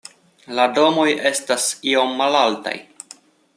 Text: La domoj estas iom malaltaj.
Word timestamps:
La 0.59 0.63
domoj 0.77 1.05
estas 1.31 1.69
iom 1.93 2.17
malaltaj. 2.25 2.77